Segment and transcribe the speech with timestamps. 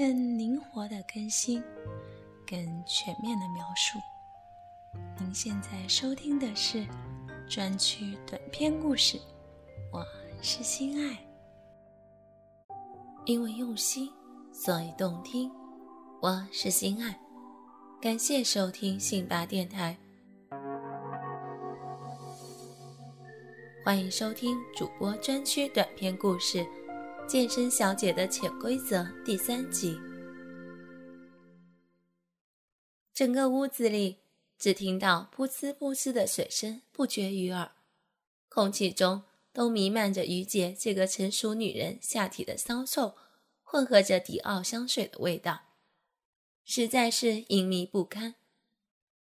[0.00, 1.62] 更灵活的更新，
[2.46, 2.56] 更
[2.86, 3.98] 全面的描述。
[5.18, 6.86] 您现在收听的是
[7.46, 9.20] 专区短篇故事，
[9.92, 10.02] 我
[10.40, 11.18] 是心爱。
[13.26, 14.10] 因为用心，
[14.54, 15.52] 所以动听。
[16.22, 17.20] 我是心爱，
[18.00, 19.94] 感谢收听信巴电台，
[23.84, 26.64] 欢迎收听主播专区短篇故事
[27.30, 29.96] 《健身小姐的潜规则》第三集。
[33.14, 34.16] 整个屋子里
[34.58, 37.70] 只听到噗呲噗呲的水声不绝于耳，
[38.48, 39.22] 空气中。
[39.52, 43.14] 都弥漫着于姐这个成熟女人下体的骚臭，
[43.62, 45.62] 混合着迪奥香水的味道，
[46.64, 48.34] 实在是隐秘不堪。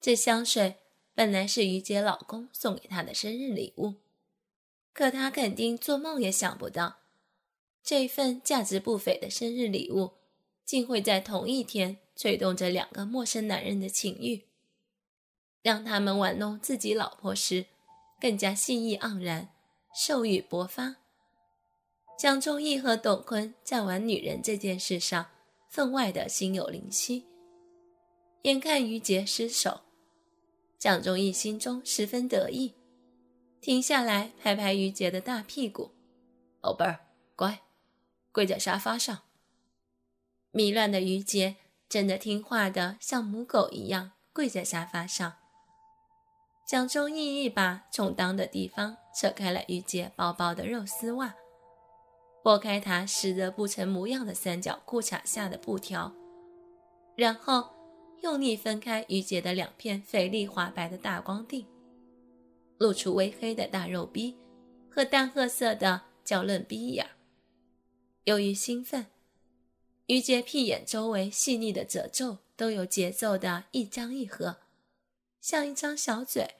[0.00, 0.76] 这香水
[1.14, 3.96] 本来是于姐老公送给她的生日礼物，
[4.94, 7.01] 可她肯定做梦也想不到，
[7.82, 10.12] 这份价值不菲的生日礼物，
[10.64, 14.44] 竟会在同一天吹动着两个陌生男人的情欲，
[15.62, 17.66] 让他们玩弄自己老婆时，
[18.20, 19.48] 更加性意盎然。
[19.94, 20.96] 兽欲勃发，
[22.18, 25.26] 蒋中义和董坤在玩女人这件事上
[25.68, 27.26] 分外的心有灵犀。
[28.44, 29.82] 眼看于杰失手，
[30.78, 32.72] 蒋中义心中十分得意，
[33.60, 35.90] 停下来拍拍于杰的大屁股
[36.58, 37.00] ：“宝贝儿，
[37.36, 37.60] 乖，
[38.32, 39.20] 跪在沙发上。”
[40.50, 41.56] 迷乱的于杰
[41.88, 45.34] 真的听话的像母狗一样跪在沙发上。
[46.66, 51.34] 蒋中义一把从裆的地方扯开了于洁薄薄的肉丝袜，
[52.42, 56.14] 拨开她湿得不成模样的三角裤衩下的布条，
[57.14, 57.68] 然后
[58.22, 61.66] 用力分开于洁的两片肥丽滑白的大光腚，
[62.78, 64.38] 露出微黑的大肉逼
[64.90, 67.06] 和淡褐色的娇嫩逼眼。
[68.24, 69.06] 由于兴奋，
[70.06, 74.58] 于洁屁眼周围细腻的褶皱都有节奏的一张一合。
[75.40, 76.54] 像一张小嘴，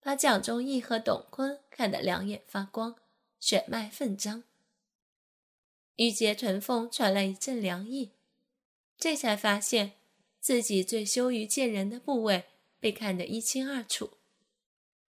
[0.00, 2.96] 把蒋中义和董坤看得两眼发光，
[3.38, 4.42] 血脉奋张。
[5.96, 8.10] 玉洁唇缝传来一阵凉意，
[8.98, 9.92] 这才发现
[10.40, 12.46] 自己最羞于见人的部位
[12.80, 14.14] 被看得一清二楚，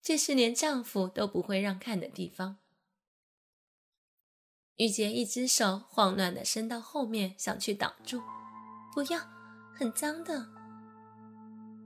[0.03, 2.59] 这是连丈夫都不会让看的地方。
[4.77, 8.21] 玉洁一只手慌乱地伸到后面，想去挡住，
[8.93, 9.21] 不要，
[9.73, 10.49] 很脏的。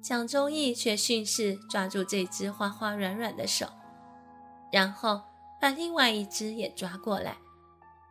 [0.03, 3.67] 蒋中义却顺势抓住这只花花软软的手，
[4.73, 5.21] 然后
[5.61, 7.37] 把另外一只也抓过来，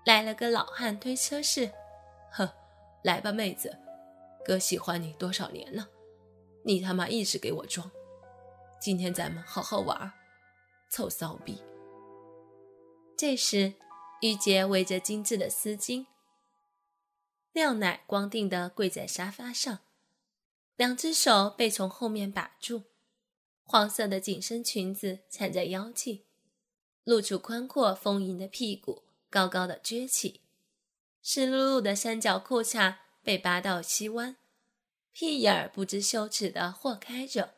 [0.06, 1.72] 来了个老汉推车式。
[2.32, 2.48] 呵，
[3.04, 3.76] 来吧，妹子，
[4.46, 5.88] 哥喜欢你多少年了，
[6.64, 7.90] 你他妈一直给我装。
[8.80, 10.14] 今天咱们好好玩，
[10.92, 11.64] 臭骚逼。
[13.18, 13.74] 这时，
[14.22, 16.08] 玉洁围着精致的丝巾，
[17.54, 19.80] 廖奶光腚的跪在沙发上。
[20.76, 22.84] 两只手被从后面把住，
[23.64, 26.26] 黄色的紧身裙子缠在腰际，
[27.04, 30.42] 露出宽阔丰盈的屁股，高高的撅起。
[31.22, 34.38] 湿漉漉的三角裤衩被扒到膝弯，
[35.12, 37.56] 屁眼儿不知羞耻的豁开着，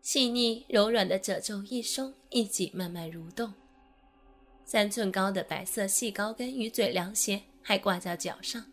[0.00, 3.54] 细腻柔软的褶皱一松一紧，慢慢蠕动。
[4.64, 8.64] 三寸高的白色细高跟鱼嘴凉鞋还挂在脚上，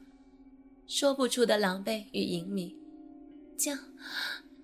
[0.87, 2.77] 说不出的狼狈与隐秘。
[3.57, 3.77] 江，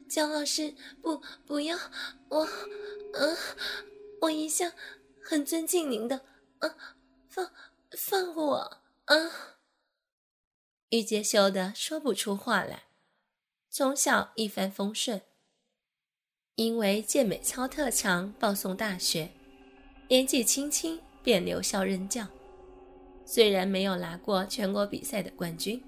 [0.07, 1.77] 江老师，不不要
[2.29, 2.47] 我，
[3.13, 3.37] 嗯，
[4.21, 4.71] 我一向
[5.23, 6.21] 很尊敬您的，
[6.59, 6.73] 嗯，
[7.29, 7.51] 放
[7.91, 9.31] 放过我，嗯。
[10.89, 12.83] 玉洁羞得说不出话来。
[13.69, 15.21] 从小一帆风顺，
[16.55, 19.31] 因为健美操特长，报送大学，
[20.07, 22.25] 年纪轻轻便留校任教。
[23.25, 25.83] 虽然没有拿过全国比赛的冠军，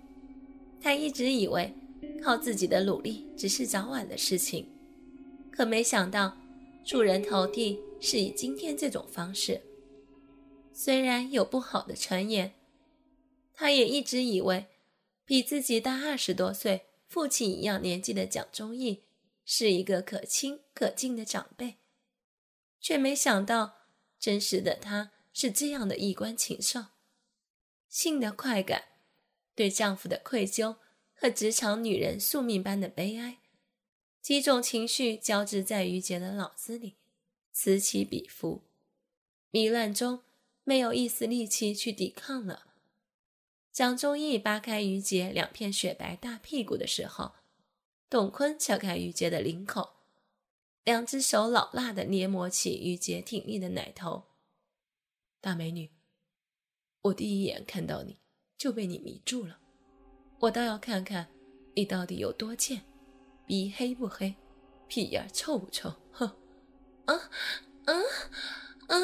[0.82, 1.74] 他一直以为。
[2.22, 4.68] 靠自己的努力只是早晚的事情，
[5.50, 6.38] 可没想到
[6.84, 9.62] 出人头地是以今天这种方式。
[10.74, 12.54] 虽然有不好的传言，
[13.54, 14.66] 他也一直以为
[15.26, 19.04] 比自己大二十多岁、父亲一样年纪的蒋忠义
[19.46, 21.76] 是一个可亲可敬的长辈，
[22.82, 23.76] 却没想到
[24.20, 26.86] 真实的他是这样的衣冠禽兽。
[27.88, 28.86] 性的快感，
[29.56, 30.78] 对丈夫的愧疚。
[31.22, 33.40] 和职场女人宿命般的悲哀，
[34.22, 36.96] 几种情绪交织在于杰的脑子里，
[37.52, 38.64] 此起彼伏，
[39.52, 40.22] 迷乱中
[40.64, 42.68] 没有一丝力气去抵抗了。
[43.74, 47.34] 蒋中义扒开于杰两片雪白大屁股的时候，
[48.10, 49.96] 董坤撬开于杰的领口，
[50.86, 54.24] 两只手老辣的捏磨起于杰挺立的奶头。
[55.42, 55.90] 大美女，
[57.02, 58.20] 我第一眼看到你
[58.58, 59.60] 就被你迷住了。
[60.40, 61.30] 我倒要看看
[61.76, 62.82] 你到底有多贱，
[63.46, 64.36] 鼻黑不黑，
[64.88, 65.96] 屁眼臭不臭？
[66.12, 66.28] 哼！
[67.06, 67.16] 啊
[67.86, 67.94] 啊
[68.88, 68.96] 啊！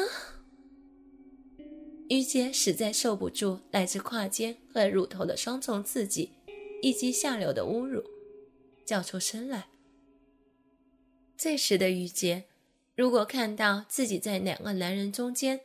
[2.08, 6.32] 于杰实在受不住来自胯间和乳头的双重刺激，
[6.82, 8.04] 以及下流的侮辱，
[8.84, 9.68] 叫出声来。
[11.36, 12.44] 这时的于杰，
[12.94, 15.60] 如果看到自己在两个男人中间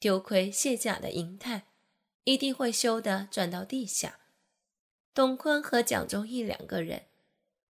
[0.00, 1.66] 丢盔卸甲的银泰，
[2.24, 4.20] 一定会羞得转到地下。
[5.12, 7.04] 董坤和蒋忠义两个人，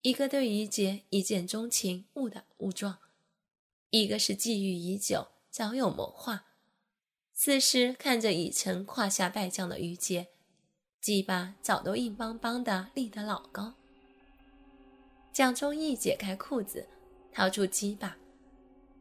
[0.01, 2.95] 一个对于杰一见钟情，误打误撞；
[3.91, 6.47] 一个是觊觎已久，早有谋划。
[7.31, 10.29] 此时看着已成胯下败将的于杰，
[10.99, 13.75] 鸡巴早都硬邦邦的立得老高。
[15.31, 16.87] 蒋忠义解开裤子，
[17.31, 18.17] 掏出鸡巴，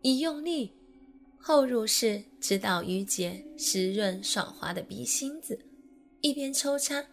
[0.02, 0.74] 一用力，
[1.46, 5.62] 后入式直捣于杰湿润爽滑的鼻心子，
[6.22, 7.04] 一边抽插，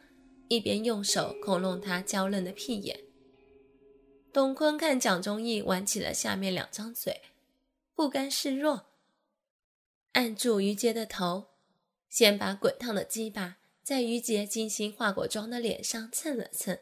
[0.47, 2.97] 一边用手抠弄他娇嫩的屁眼。
[4.31, 7.19] 董坤看蒋忠义挽起了下面两张嘴，
[7.93, 8.85] 不甘示弱。
[10.13, 11.47] 按住于杰的头，
[12.09, 16.79] 先把滚烫的鸡巴在于杰精心化过妆的脸上蹭了蹭，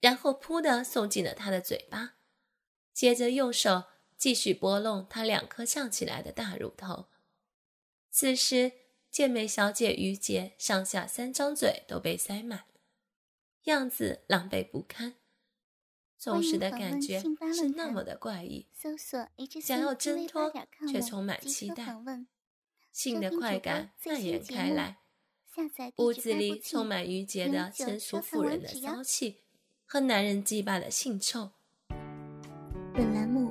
[0.00, 2.14] 然后噗的送进了他的嘴巴，
[2.94, 3.84] 接着用手
[4.22, 7.06] 继续拨弄他两颗胀起来的大乳头。
[8.08, 8.70] 此时，
[9.10, 12.66] 健美小姐于杰上下三张嘴都被塞满，
[13.64, 15.14] 样子狼狈不堪，
[16.16, 17.20] 纵时的感觉
[17.52, 18.68] 是那么的怪异，
[19.60, 20.52] 想要挣脱
[20.88, 21.96] 却充满期待。
[22.92, 24.98] 性的快感蔓延开来，
[25.96, 29.40] 屋子里充满于杰的成熟妇人的骚气
[29.84, 31.50] 和男人羁绊的性臭。
[32.94, 33.50] 本栏目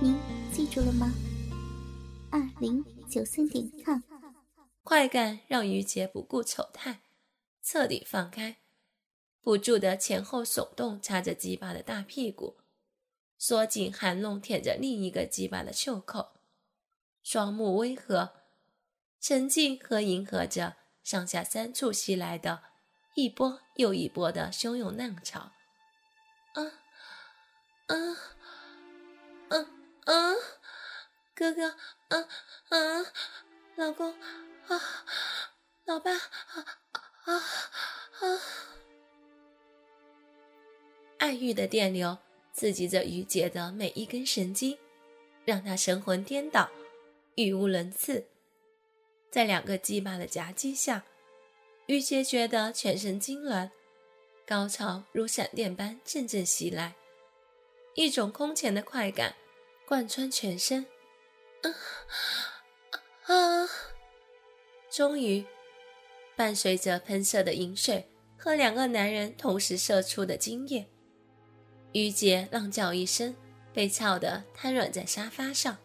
[0.00, 0.18] 您
[0.52, 1.12] 记住了吗？
[2.30, 4.00] 二零九三点 com。
[4.82, 7.00] 快感让于杰不顾丑态，
[7.62, 8.58] 彻底放开，
[9.40, 12.58] 不住的前后耸动，插着鸡巴的大屁股，
[13.38, 16.32] 缩紧含弄舔着另一个鸡巴的袖口。
[17.22, 18.32] 双目微合，
[19.20, 22.64] 沉浸和迎合着上下三处袭来的
[23.14, 25.52] 一波又一波的汹涌浪潮。
[26.52, 26.62] 啊
[27.86, 27.96] 啊
[29.48, 29.70] 啊
[30.04, 30.34] 啊！
[31.34, 31.68] 哥哥，
[32.08, 32.28] 啊
[32.68, 33.12] 啊！
[33.76, 34.12] 老公，
[34.68, 35.04] 啊，
[35.84, 36.20] 老爸，啊
[37.24, 38.40] 啊啊！
[41.18, 42.18] 爱欲的电流
[42.52, 44.78] 刺激着于杰的每一根神经，
[45.44, 46.70] 让他神魂颠倒。
[47.36, 48.28] 语无伦次，
[49.30, 51.04] 在两个鸡巴的夹击下，
[51.86, 53.70] 于杰觉得全身痉挛，
[54.46, 56.94] 高潮如闪电般阵阵袭来，
[57.94, 59.34] 一种空前的快感
[59.86, 60.86] 贯穿全身。
[61.62, 63.68] 啊啊！
[64.90, 65.44] 终于，
[66.36, 70.86] 伴随着喷射的饮水和两个男人同时射出的精液，
[71.92, 73.34] 于杰浪叫一声，
[73.72, 75.78] 被操得瘫软在沙发上。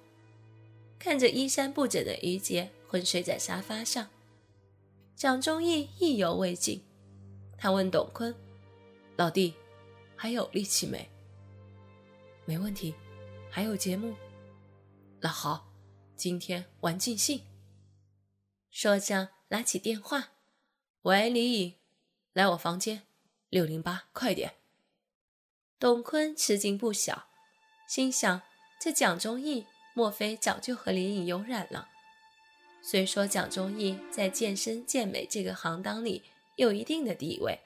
[0.99, 4.09] 看着衣衫不整的于杰昏睡在沙发上，
[5.15, 6.83] 蒋忠义意犹未尽，
[7.57, 8.35] 他问董坤
[9.15, 9.53] ：“老弟，
[10.17, 11.09] 还有力气没
[12.43, 12.93] ？”“没问题，
[13.49, 14.15] 还有节目。
[15.21, 15.71] ”“那好，
[16.15, 17.43] 今天玩尽兴。”
[18.69, 20.29] 说着拿起电话
[21.03, 21.75] ：“喂，李颖，
[22.33, 23.03] 来我房间，
[23.49, 24.55] 六零八，快点。”
[25.79, 27.27] 董坤吃惊不小，
[27.87, 28.41] 心想：
[28.79, 29.65] 这蒋忠义。
[29.95, 31.89] 莫非早就和李颖有染了？
[32.81, 36.23] 虽说蒋忠义在健身健美这个行当里
[36.55, 37.59] 有一定的地位，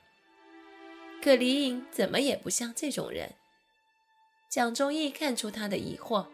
[1.22, 3.36] 可李颖怎么也不像这种人。
[4.54, 6.28] 蒋忠义看出他的疑惑，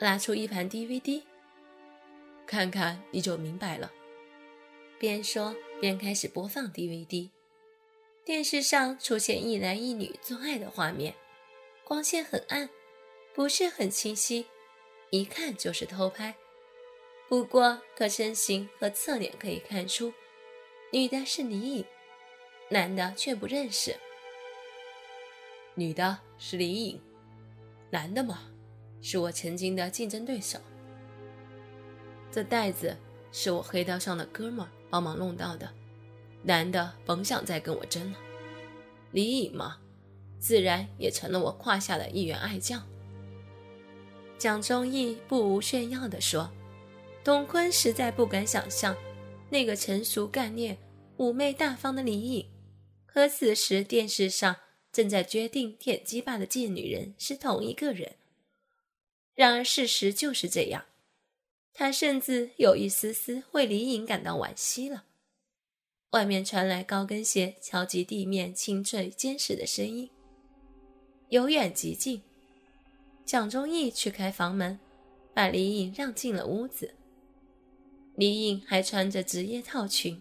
[0.00, 1.22] 拿出一盘 DVD，
[2.44, 3.92] 看看你就明白了。
[4.98, 7.30] 边说边开始播放 DVD，
[8.24, 11.14] 电视上出现一男一女做爱的画面，
[11.84, 12.68] 光线很暗。
[13.32, 14.44] 不是很清晰，
[15.10, 16.34] 一看就是偷拍。
[17.28, 20.12] 不过，可身形和侧脸可以看出，
[20.90, 21.84] 女的是李颖，
[22.70, 23.94] 男的却不认识。
[25.80, 27.00] 女的是李颖，
[27.88, 28.40] 男的嘛，
[29.00, 30.58] 是我曾经的竞争对手。
[32.30, 32.94] 这袋子
[33.32, 35.72] 是我黑道上的哥们帮忙弄到的，
[36.42, 38.18] 男的甭想再跟我争了。
[39.12, 39.78] 李颖嘛，
[40.38, 42.86] 自然也成了我胯下的一员爱将。
[44.36, 46.50] 蒋忠义不无炫耀地说
[47.24, 48.94] ：“董坤实在不敢想象，
[49.48, 50.76] 那个成熟干练、
[51.16, 52.46] 妩媚大方的李颖，
[53.06, 54.54] 和此时电视上
[54.92, 58.16] 正在决定舔鸡巴的贱女人是同一个人。
[59.34, 60.86] 然而事实就是这样。”
[61.72, 65.04] 他甚至有一丝丝为李颖感到惋惜了。
[66.10, 70.10] 外面传来高跟鞋敲击地面清脆坚实的声音，
[71.28, 72.22] 由远及近。
[73.24, 74.78] 蒋忠义去开房门，
[75.32, 76.94] 把李颖让进了屋子。
[78.16, 80.20] 李颖还穿着职业套裙，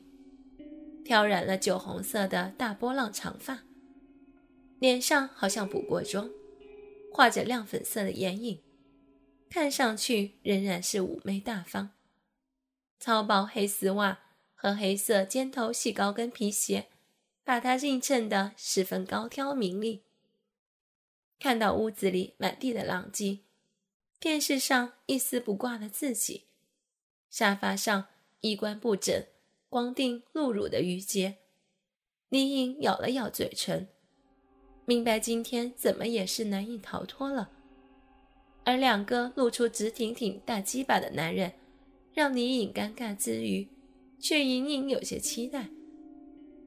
[1.03, 3.63] 挑染了酒红色的大波浪长发，
[4.79, 6.29] 脸上好像补过妆，
[7.11, 8.61] 画着亮粉色的眼影。
[9.49, 11.91] 看上去仍然是妩媚大方，
[12.99, 14.19] 超薄黑丝袜
[14.53, 16.87] 和黑色尖头细高跟皮鞋，
[17.43, 20.03] 把她映衬得十分高挑明丽。
[21.39, 23.39] 看到屋子里满地的狼藉，
[24.19, 26.45] 电视上一丝不挂的自己，
[27.29, 28.05] 沙发上
[28.41, 29.25] 衣冠不整、
[29.67, 31.37] 光腚露乳的于杰，
[32.29, 33.87] 李颖咬了咬嘴唇，
[34.89, 37.51] 明白今天怎么也是难以逃脱了。
[38.63, 41.53] 而两个露出直挺挺大鸡巴的男人，
[42.11, 43.67] 让李颖尴尬之余，
[44.17, 45.69] 却隐隐有些期待，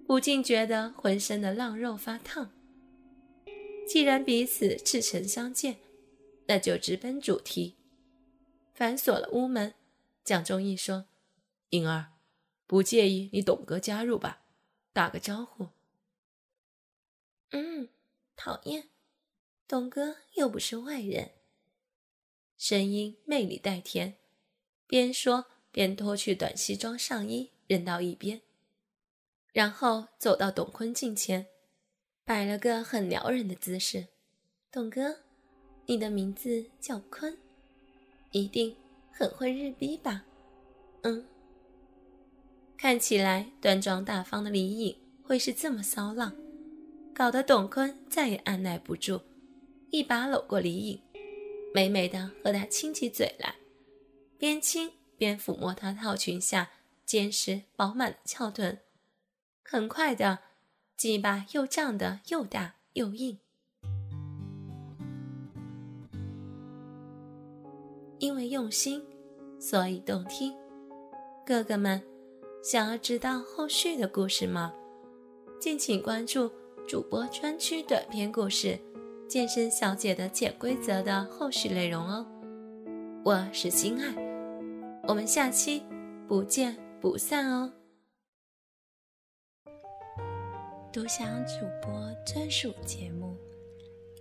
[0.06, 2.52] 不禁觉得浑身的浪肉发烫。
[3.88, 5.78] 既然彼此赤诚相见，
[6.46, 7.74] 那就直奔主题。
[8.72, 9.74] 反锁了屋门，
[10.22, 11.06] 蒋忠义说
[11.70, 12.12] ：“颖儿，
[12.68, 14.42] 不介意你董哥加入吧？
[14.92, 15.70] 打个招呼。
[17.50, 17.88] ”“嗯，
[18.44, 18.88] 讨厌，
[19.68, 21.30] 董哥又不是外人。”
[22.58, 24.16] 声音魅力带甜，
[24.88, 28.42] 边说边脱去短西装上衣扔到一边，
[29.52, 31.46] 然后走到董坤近前，
[32.24, 34.08] 摆了个很撩人的姿势。
[34.72, 35.18] 董哥，
[35.86, 37.38] 你的名字叫坤，
[38.32, 38.76] 一定
[39.12, 40.24] 很会日逼吧？
[41.02, 41.24] 嗯。
[42.76, 46.34] 看起来端庄大方的李颖会是这么骚浪，
[47.14, 49.20] 搞得董坤再也按耐不住，
[49.90, 51.00] 一把搂过李颖。
[51.74, 53.56] 美美的和她亲起嘴来，
[54.38, 56.70] 边亲边抚摸她套裙下
[57.04, 58.78] 坚实饱满的翘臀，
[59.62, 60.38] 很快的，
[60.96, 63.38] 鸡巴又胀得又大又硬。
[68.18, 69.04] 因为用心，
[69.60, 70.54] 所以动听。
[71.44, 72.02] 哥哥们，
[72.62, 74.72] 想要知道后续的故事吗？
[75.60, 76.50] 敬请关注
[76.86, 78.78] 主播专区短篇故事。
[79.28, 82.26] 健身小姐的潜规则的后续内容哦，
[83.24, 84.14] 我是心爱，
[85.08, 85.82] 我们下期
[86.28, 87.72] 不见不散哦。
[90.92, 93.34] 独享主播专属节目，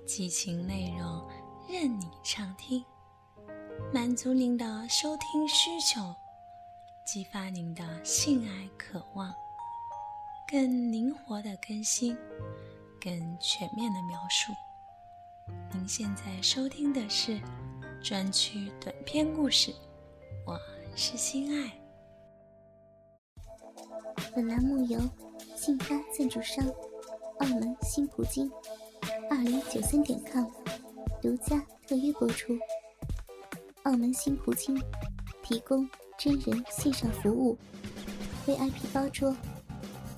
[0.06, 1.28] 激情内容
[1.68, 2.82] 任你畅听，
[3.94, 6.00] 满足您的收听需求，
[7.06, 9.34] 激发您的性爱渴望，
[10.52, 12.14] 更灵活的更新，
[13.00, 14.52] 更全面的描述。
[15.72, 17.40] 您现在收听的是
[18.04, 19.74] 专区短篇故事，
[20.46, 20.60] 我
[20.94, 21.72] 是心爱。
[24.36, 25.00] 本栏目由
[25.56, 26.68] 信发赞助商
[27.40, 28.52] 澳门新葡京
[29.30, 30.52] 二零九三点 com
[31.22, 32.60] 独家特约播出。
[33.84, 34.78] 澳门新葡京
[35.42, 37.58] 提供真人线上服务
[38.46, 39.34] ，VIP 包桌，